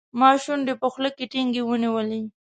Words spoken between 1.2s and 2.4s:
ټینګې ونیولې.